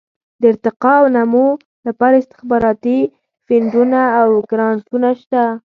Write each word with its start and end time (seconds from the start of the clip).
د 0.41 0.43
ارتقاء 0.51 0.97
او 1.01 1.07
نمو 1.15 1.47
لپاره 1.87 2.15
استخباراتي 2.17 2.99
فنډونه 3.45 4.01
او 4.21 4.27
ګرانټونه 4.51 5.09
شته. 5.21 5.43